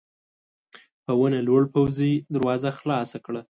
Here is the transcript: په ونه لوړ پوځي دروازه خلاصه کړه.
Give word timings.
په 1.05 1.11
ونه 1.19 1.39
لوړ 1.47 1.63
پوځي 1.73 2.13
دروازه 2.35 2.69
خلاصه 2.79 3.17
کړه. 3.25 3.41